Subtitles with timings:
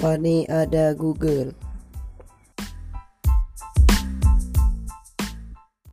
[0.00, 1.69] Wah ni ada Google.